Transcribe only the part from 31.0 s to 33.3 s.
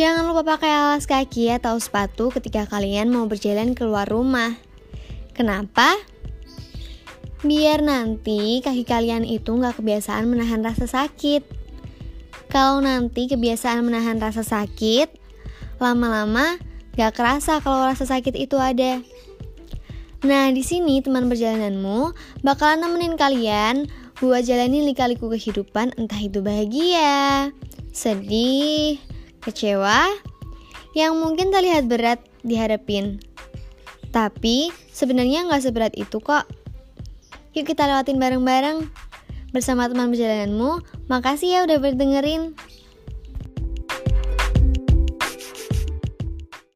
mungkin terlihat berat dihadapin.